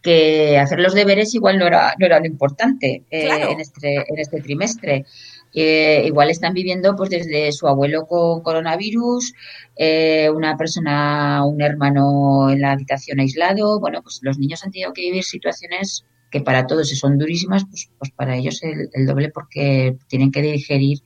[0.00, 4.18] que hacer los deberes igual no era, no era lo importante eh, en, este, en
[4.18, 5.04] este trimestre.
[5.54, 9.32] Eh, igual están viviendo pues desde su abuelo con coronavirus,
[9.76, 13.78] eh, una persona, un hermano en la habitación aislado.
[13.78, 17.88] Bueno, pues los niños han tenido que vivir situaciones que para todos son durísimas, pues,
[17.98, 20.98] pues para ellos el, el doble porque tienen que digerir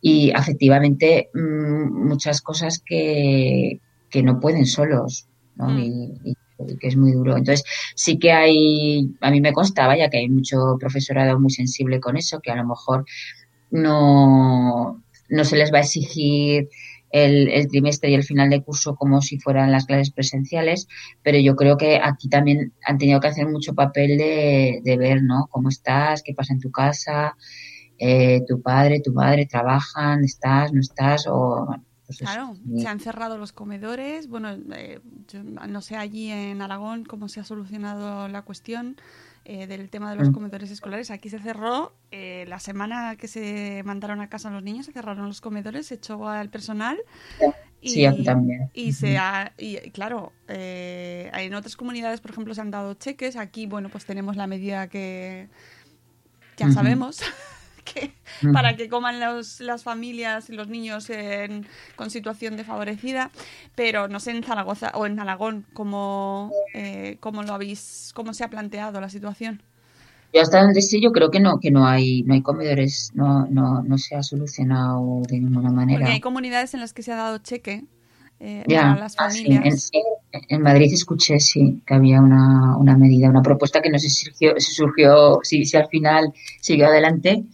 [0.00, 3.80] y afectivamente mm, muchas cosas que,
[4.10, 5.28] que no pueden solos.
[5.54, 5.68] ¿no?
[5.68, 5.78] Mm.
[5.78, 6.36] Y, y
[6.78, 7.36] que es muy duro.
[7.36, 12.00] Entonces, sí que hay, a mí me consta, vaya, que hay mucho profesorado muy sensible
[12.00, 13.04] con eso, que a lo mejor
[13.70, 16.68] no, no se les va a exigir
[17.10, 20.86] el, el, trimestre y el final de curso como si fueran las clases presenciales,
[21.22, 25.22] pero yo creo que aquí también han tenido que hacer mucho papel de, de ver,
[25.22, 25.48] ¿no?
[25.50, 27.36] Cómo estás, qué pasa en tu casa,
[27.98, 32.78] eh, tu padre, tu madre trabajan, estás, no estás, o bueno, pues Claro, eso.
[32.80, 34.28] se han cerrado los comedores.
[34.28, 38.96] Bueno, eh, yo no sé allí en Aragón cómo se ha solucionado la cuestión
[39.52, 40.32] eh, del tema de los Mm.
[40.32, 41.10] comedores escolares.
[41.10, 45.26] Aquí se cerró eh, la semana que se mandaron a casa los niños, se cerraron
[45.26, 46.98] los comedores, se echó al personal.
[47.80, 48.70] Y, Sí, aquí también.
[48.74, 53.34] Y se ha, y claro, eh, en otras comunidades, por ejemplo, se han dado cheques.
[53.36, 55.48] Aquí, bueno, pues tenemos la medida que
[56.56, 57.20] ya sabemos.
[57.92, 58.12] Que
[58.52, 63.30] para que coman los- las familias y los niños en- con situación desfavorecida,
[63.74, 68.44] pero no sé en Zaragoza o en Aragón cómo, eh, cómo lo habéis, cómo se
[68.44, 69.62] ha planteado la situación.
[70.32, 73.46] Yo hasta donde sé, yo creo que no, que no hay, no hay comedores, no,
[73.46, 76.06] no, no se ha solucionado de ninguna manera.
[76.06, 77.84] Porque hay comunidades en las que se ha dado cheque
[78.38, 79.90] eh, Ya, para las ah, sí, familias.
[80.32, 84.08] En, en Madrid escuché, sí, que había una, una medida, una propuesta que no sé
[84.08, 87.44] si surgió, si, surgió, si, si al final siguió adelante.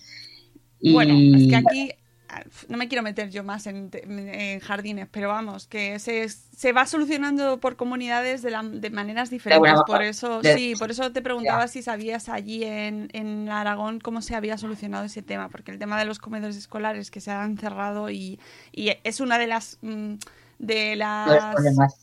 [0.89, 1.93] Y Bueno, es que aquí
[2.29, 6.73] ah, no me quiero meter yo más en, en jardines, pero vamos, que se, se
[6.73, 9.63] va solucionando por comunidades de, la- de maneras diferentes.
[9.87, 14.23] por eso, De- sí, por eso te preguntaba si sabías allí en, en Aragón cómo
[14.23, 17.57] se había solucionado ese tema, porque el tema de los comedores escolares que se han
[17.59, 18.39] cerrado y,
[18.73, 20.15] y es una de las mm,
[20.59, 21.45] de las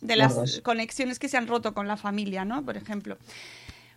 [0.01, 2.63] de las conexiones que se han roto con la familia, ¿no?
[2.63, 3.17] Por ejemplo.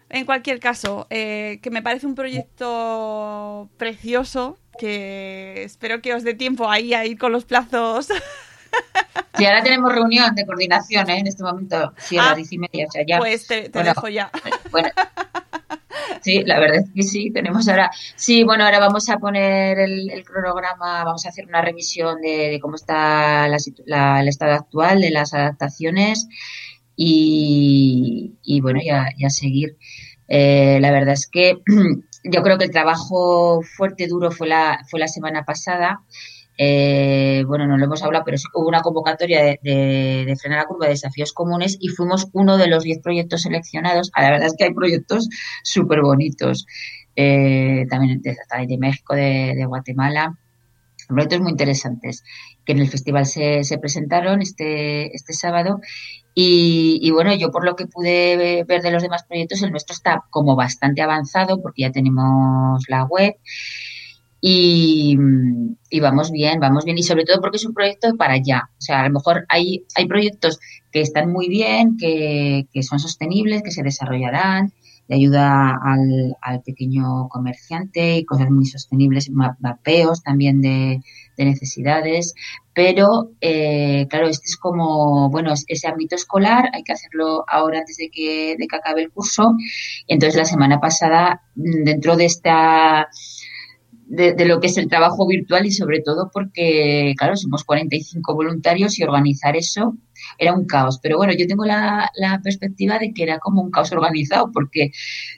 [0.08, 6.34] En cualquier caso, eh, que me parece un proyecto precioso, que espero que os dé
[6.34, 8.08] tiempo ahí a ir con los plazos.
[9.36, 11.18] Sí, ahora tenemos reunión de coordinación ¿eh?
[11.18, 13.18] en este momento, sí, a Ah, las diez y media, o sea, ya.
[13.18, 14.30] Pues te, te Bueno, dejo ya.
[14.70, 14.88] Bueno,
[16.22, 17.90] sí, la verdad es que sí, tenemos ahora.
[18.16, 22.48] Sí, bueno, ahora vamos a poner el, el cronograma, vamos a hacer una revisión de,
[22.50, 26.26] de cómo está la la- el estado actual, de las adaptaciones
[26.96, 29.76] y, y bueno, ya, ya seguir.
[30.28, 31.58] Eh, la verdad es que
[32.30, 36.00] yo creo que el trabajo fuerte, duro fue la, fue la semana pasada.
[36.58, 40.60] Eh, bueno, no lo hemos hablado, pero sí hubo una convocatoria de, de, de frenar
[40.60, 44.10] la curva de desafíos comunes y fuimos uno de los 10 proyectos seleccionados.
[44.14, 45.28] Ah, La verdad es que hay proyectos
[45.62, 46.66] súper bonitos,
[47.14, 50.38] eh, también de, México, de, de Guatemala,
[51.08, 52.24] proyectos muy interesantes
[52.64, 55.80] que en el festival se, se presentaron este, este sábado.
[56.38, 59.94] Y, y, bueno, yo por lo que pude ver de los demás proyectos, el nuestro
[59.94, 63.36] está como bastante avanzado porque ya tenemos la web.
[64.42, 65.16] Y,
[65.88, 66.98] y, vamos bien, vamos bien.
[66.98, 68.68] Y sobre todo porque es un proyecto para allá.
[68.72, 70.60] O sea, a lo mejor hay, hay proyectos
[70.92, 74.74] que están muy bien, que, que son sostenibles, que se desarrollarán,
[75.08, 81.00] de ayuda al, al, pequeño comerciante y cosas muy sostenibles, mapeos también de,
[81.36, 82.34] de necesidades.
[82.74, 87.96] Pero, eh, claro, este es como, bueno, ese ámbito escolar, hay que hacerlo ahora antes
[87.96, 89.54] de que, de que acabe el curso.
[90.08, 93.08] Entonces, la semana pasada, dentro de esta
[94.08, 98.34] de, de, lo que es el trabajo virtual y sobre todo porque, claro, somos 45
[98.34, 99.96] voluntarios y organizar eso
[100.38, 100.98] era un caos.
[101.02, 104.90] Pero bueno, yo tengo la, la, perspectiva de que era como un caos organizado porque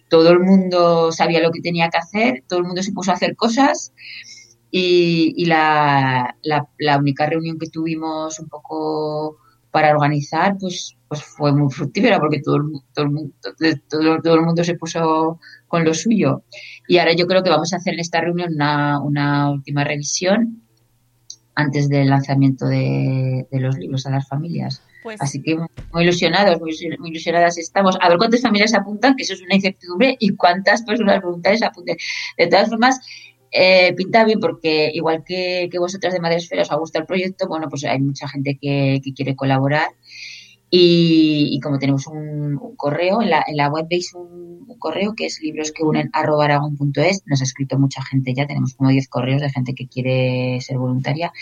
[0.09, 3.15] todo el mundo sabía lo que tenía que hacer, todo el mundo se puso a
[3.15, 3.93] hacer cosas
[4.71, 9.39] y, y la, la, única reunión que tuvimos un poco
[9.71, 13.35] para organizar pues, pues fue muy fructífera porque todo el, todo el, mundo,
[14.23, 16.43] todo el mundo se puso con lo suyo.
[16.87, 20.68] Y ahora yo creo que vamos a hacer en esta reunión una, una última revisión
[21.59, 24.81] antes del lanzamiento de, de, los libros a las familias.
[25.03, 27.99] Pues, Así que muy ilusionados, muy, muy, ilusionadas estamos.
[28.01, 31.97] A ver cuántas familias apuntan, que eso es una incertidumbre, y cuántas personas voluntarias apunten.
[32.37, 33.01] De todas formas,
[33.51, 37.49] eh, pinta bien porque igual que, que vosotras de Madresfera os ha gustado el proyecto,
[37.49, 39.89] bueno, pues hay mucha gente que, que quiere colaborar
[40.71, 44.79] Y, y como tenemos un, un correo, en la, en la web veis un, un
[44.79, 47.23] correo que es libros que unen arroba.aragon.es.
[47.27, 50.77] Nos ha escrito mucha gente ya, tenemos como 10 correos de gente que quiere ser
[50.79, 51.33] voluntaria.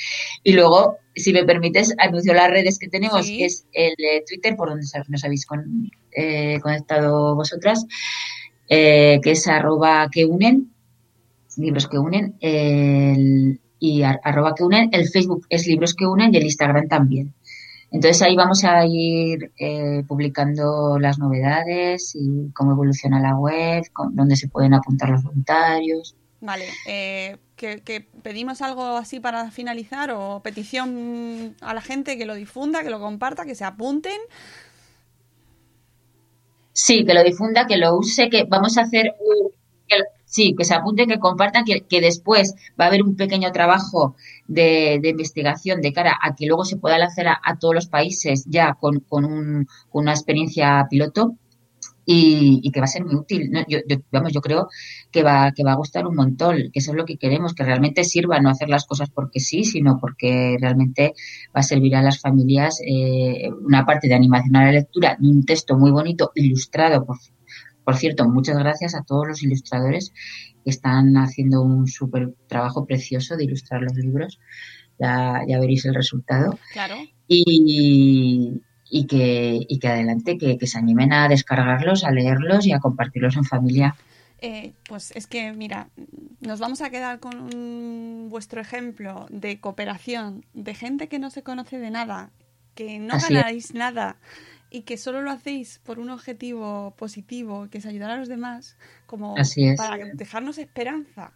[0.45, 3.39] Y luego, si me permites, anuncio las redes que tenemos, Sí.
[3.39, 7.85] que es el de Twitter, por donde nos habéis con- eh, conectado vosotras,
[8.69, 10.73] eh, que es arroba que unen,
[11.57, 16.33] libros que unen, el- y ar- arroba que unen, el Facebook es libros que unen
[16.33, 17.35] y el Instagram también.
[17.97, 24.15] Entonces ahí vamos a ir eh, publicando las novedades y cómo evoluciona la web, con-
[24.15, 26.15] dónde se pueden apuntar los voluntarios.
[26.43, 32.27] Vale, eh, que, que pedimos algo así para finalizar o petición a la gente que
[32.27, 34.21] lo difunda, que lo comparta, que se apunten.
[36.75, 39.51] Sí, que lo difunda, que lo use, que vamos a hacer un-
[39.89, 40.03] que-
[40.37, 44.01] sí, que se apunte, que compartan, que, que después va a haber un pequeño trabajo
[44.57, 47.87] de, de investigación de cara a que luego se pueda lanzar a, a todos los
[47.97, 51.23] países ya con, con, un- con una experiencia piloto
[52.09, 53.51] y, y que va a ser muy útil.
[53.69, 53.79] yo-
[54.13, 54.69] vamos, yo creo
[55.11, 57.65] que va, que va a gustar un montón, que eso es lo que queremos, que
[57.65, 61.15] realmente sirva, no hacer las cosas porque sí, sino porque realmente
[61.55, 65.29] va a servir a las familias eh, una parte de animación a la lectura de
[65.29, 67.17] un texto muy bonito, ilustrado, por,
[67.87, 70.13] por cierto, muchas gracias a todos los ilustradores
[70.65, 74.41] que están haciendo un súper trabajo precioso de ilustrar los libros.
[74.99, 76.59] Ya, ya veréis el resultado.
[76.73, 76.97] Claro.
[77.29, 78.61] Y,
[78.91, 82.81] y que, y que adelante, que, que se animen a descargarlos, a leerlos y a
[82.81, 83.95] compartirlos en familia.
[84.41, 85.89] Eh, pues es que, mira,
[86.41, 91.43] nos vamos a quedar con un- vuestro ejemplo de cooperación, de gente que no se
[91.43, 92.31] conoce de nada,
[92.75, 93.39] que no Así es.
[93.41, 94.17] ganáis nada
[94.77, 98.77] y que solo lo hacéis por un objetivo positivo, que es ayudar a los demás,
[99.07, 99.79] como Así es.
[99.79, 101.33] para dejarnos esperanza,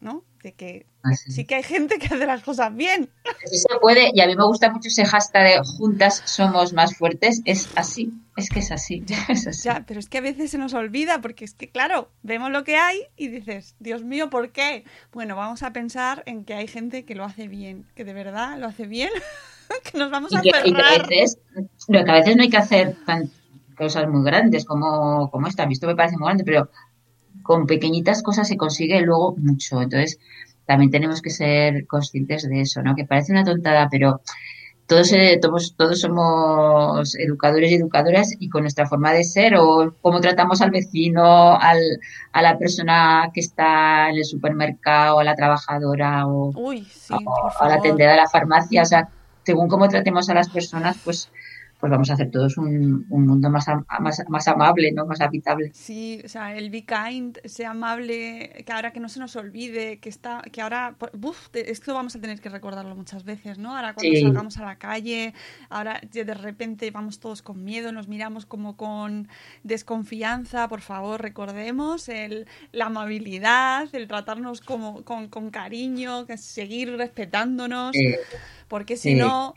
[0.00, 0.24] ¿no?
[0.42, 3.10] De que Así sí que hay gente que hace las cosas bien.
[3.44, 6.96] Sí se puede, y a mí me gusta mucho ese hashtag de juntas somos más
[6.96, 7.42] fuertes.
[7.44, 9.04] Es así, es que es así.
[9.28, 9.68] Es así.
[9.68, 12.64] Ya, pero es que a veces se nos olvida porque es que, claro, vemos lo
[12.64, 14.84] que hay y dices, Dios mío, ¿por qué?
[15.12, 18.58] Bueno, vamos a pensar en que hay gente que lo hace bien, que de verdad
[18.58, 19.10] lo hace bien,
[19.92, 21.38] que nos vamos Y a que, y que a veces,
[21.88, 23.30] no, que a veces no hay que hacer tan,
[23.78, 25.62] cosas muy grandes como, como esta.
[25.62, 26.68] A mí esto me parece muy grande, pero
[27.42, 29.80] con pequeñitas cosas se consigue luego mucho.
[29.80, 30.18] Entonces,
[30.66, 32.94] también tenemos que ser conscientes de eso, ¿no?
[32.94, 34.20] Que parece una tontada, pero
[34.86, 39.94] todos, eh, todos, todos somos educadores y educadoras y con nuestra forma de ser o
[40.00, 41.78] cómo tratamos al vecino, al,
[42.32, 47.62] a la persona que está en el supermercado, a la trabajadora o, Uy, sí, o
[47.62, 48.82] a la tendera de la farmacia.
[48.82, 49.08] O sea,
[49.48, 51.18] según cómo tratemos a las personas, pues,
[51.80, 55.06] pues vamos a hacer todos un, un mundo más, am- más, más amable, ¿no?
[55.10, 55.66] Más habitable.
[55.86, 58.16] Sí, o sea, el be kind, sea amable,
[58.66, 60.82] que ahora que no se nos olvide, que está, que ahora,
[61.30, 63.68] uf, esto vamos a tener que recordarlo muchas veces, ¿no?
[63.76, 64.22] Ahora cuando Sí.
[64.26, 65.34] salgamos a la calle,
[65.76, 69.28] ahora de de repente vamos todos con miedo, nos miramos como con
[69.62, 76.86] desconfianza, por favor, recordemos el, la amabilidad, el tratarnos como, con, con cariño, que seguir
[76.96, 78.18] respetándonos, Eh,
[78.68, 79.14] porque si sí.
[79.16, 79.54] no...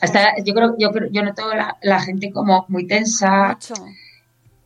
[0.00, 3.74] hasta, yo creo, yo creo, yo noto la, la gente como muy tensa mucho,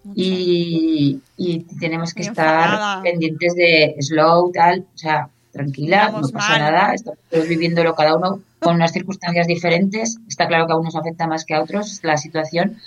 [0.05, 0.13] mucho.
[0.17, 3.03] y, y tenemos que estar enfadada.
[3.03, 6.61] pendientes de slow, tal, o sea, tranquila, no pasa mal.
[6.61, 10.19] nada, estamos viviéndolo cada uno con unas circunstancias diferentes.
[10.29, 12.79] Está claro que a unos afecta más que a otros la situación,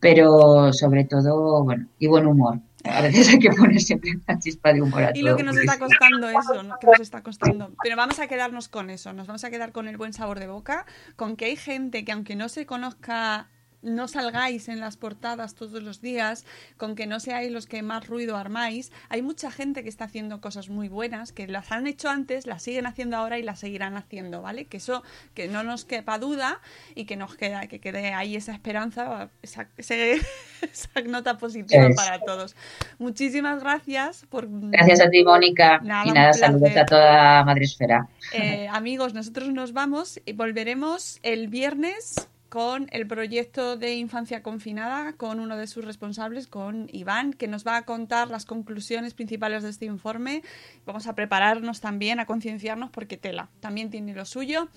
[0.00, 2.60] pero sobre todo, bueno, y buen humor.
[2.84, 5.30] A veces hay que poner siempre una chispa de humor a Y todo.
[5.32, 6.78] lo que nos está costando eso, ¿no?
[6.78, 7.72] que nos está costando.
[7.82, 10.46] Pero vamos a quedarnos con eso, nos vamos a quedar con el buen sabor de
[10.46, 10.86] boca,
[11.16, 13.48] con que hay gente que aunque no se conozca,
[13.82, 16.44] no salgáis en las portadas todos los días,
[16.76, 20.40] con que no seáis los que más ruido armáis, hay mucha gente que está haciendo
[20.40, 23.96] cosas muy buenas, que las han hecho antes, las siguen haciendo ahora y las seguirán
[23.96, 24.64] haciendo, ¿vale?
[24.66, 25.02] Que eso,
[25.34, 26.60] que no nos quepa duda
[26.94, 30.20] y que nos queda, que quede ahí esa esperanza, esa, ese-
[30.62, 32.56] esa nota positiva para todos.
[32.98, 35.78] Muchísimas gracias por Gracias a ti, Mónica.
[35.82, 38.08] Nada, y nada, saludos a toda Madresfera.
[38.32, 45.12] Eh, amigos, nosotros nos vamos y volveremos el viernes con el proyecto de infancia confinada,
[45.12, 49.62] con uno de sus responsables, con Iván, que nos va a contar las conclusiones principales
[49.62, 50.42] de este informe.
[50.86, 54.68] Vamos a prepararnos también, a concienciarnos, porque tela también tiene lo suyo.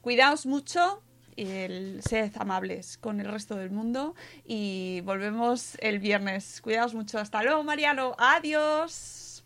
[0.00, 1.02] Cuidaos mucho.
[1.34, 4.14] Y el, sed amables con el resto del mundo
[4.44, 6.60] y volvemos el viernes.
[6.60, 7.18] Cuidaos mucho.
[7.18, 8.14] Hasta luego, Mariano.
[8.18, 9.42] Adiós.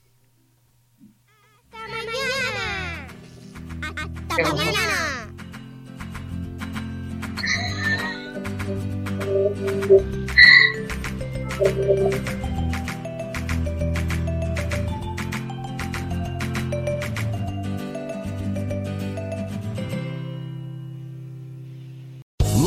[1.71, 3.07] ¡Hasta mañana!
[4.29, 5.26] ¡Hasta Qué
[9.55, 10.03] bueno.
[11.61, 12.46] mañana!